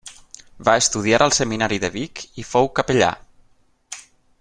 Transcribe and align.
Va 0.69 0.73
estudiar 0.83 1.19
al 1.25 1.35
Seminari 1.41 1.79
de 1.85 1.93
Vic 1.99 2.25
i 2.45 2.49
fou 2.55 2.73
capellà. 2.81 3.15